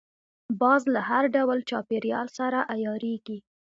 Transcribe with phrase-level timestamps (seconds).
[0.61, 3.37] باز له هر ډول چاپېریال سره عیارېږي